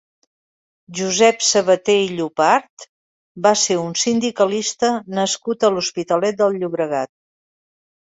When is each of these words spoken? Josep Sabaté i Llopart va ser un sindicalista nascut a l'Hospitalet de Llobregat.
Josep 0.99 1.45
Sabaté 1.47 1.97
i 2.05 2.07
Llopart 2.15 2.87
va 3.49 3.53
ser 3.67 3.79
un 3.83 3.95
sindicalista 4.07 4.93
nascut 5.21 5.71
a 5.71 5.75
l'Hospitalet 5.79 6.45
de 6.45 6.53
Llobregat. 6.61 7.17